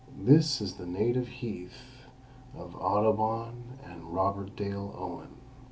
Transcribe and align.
This 0.23 0.61
is 0.61 0.73
the 0.77 0.87
native 0.87 1.27
heath 1.27 2.07
of 2.55 2.73
Audubon 2.75 3.77
and 3.85 4.15
Robert 4.15 4.55
Dale 4.55 4.91
Owen. 4.97 5.37